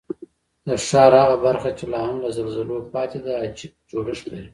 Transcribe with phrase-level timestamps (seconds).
[0.67, 4.49] د ښار هغه برخه چې لا هم له زلزلو پاتې ده، عجیب جوړښت لري.